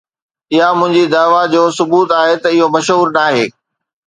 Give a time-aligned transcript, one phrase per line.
[0.53, 3.45] اها منهنجي دعويٰ جو ثبوت آهي ته اهو مشهور ناهي